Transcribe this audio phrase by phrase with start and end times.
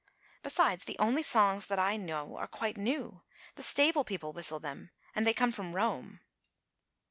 [0.41, 3.21] Besides the only songs that I know are quite new.
[3.53, 6.21] The stable people whistle them, and they come from Rome.